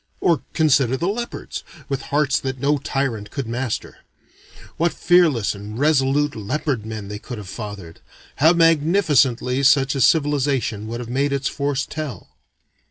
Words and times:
Or 0.19 0.41
consider 0.53 0.97
the 0.97 1.07
leopards, 1.07 1.63
with 1.87 2.01
hearts 2.09 2.39
that 2.39 2.59
no 2.59 2.79
tyrant 2.79 3.29
could 3.29 3.45
master. 3.45 3.97
What 4.77 4.93
fearless 4.93 5.53
and 5.53 5.77
resolute 5.77 6.35
leopard 6.35 6.87
men 6.87 7.07
they 7.07 7.19
could 7.19 7.37
have 7.37 7.47
fathered! 7.47 8.01
How 8.37 8.51
magnificently 8.53 9.61
such 9.61 9.93
a 9.93 10.01
civilization 10.01 10.87
would 10.87 11.01
have 11.01 11.09
made 11.09 11.31
its 11.31 11.47
force 11.47 11.85
tell! 11.85 12.29